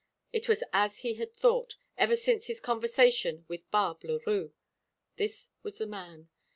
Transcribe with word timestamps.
It 0.33 0.49
was 0.49 0.63
as 0.73 1.01
he 1.01 1.13
had 1.13 1.31
thought, 1.35 1.75
ever 1.95 2.15
since 2.15 2.47
his 2.47 2.59
conversation 2.59 3.45
with 3.47 3.69
Barbe 3.69 4.03
Leroux. 4.03 4.51
This 5.17 5.49
was 5.61 5.77
the 5.77 5.85
man. 5.85 6.27